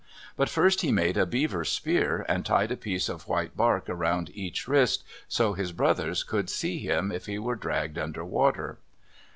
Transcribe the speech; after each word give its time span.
But 0.35 0.49
first 0.49 0.81
he 0.81 0.91
made 0.91 1.15
a 1.15 1.27
beaver 1.27 1.63
spear, 1.63 2.25
and 2.27 2.43
tied 2.43 2.71
a 2.71 2.75
piece 2.75 3.07
of 3.07 3.27
white 3.27 3.55
bark 3.55 3.87
around 3.87 4.31
each 4.33 4.67
wrist 4.67 5.03
so 5.27 5.53
his 5.53 5.71
brothers 5.73 6.23
could 6.23 6.49
see 6.49 6.79
him, 6.79 7.11
if 7.11 7.27
he 7.27 7.37
were 7.37 7.55
dragged 7.55 7.99
under 7.99 8.25
water. 8.25 8.79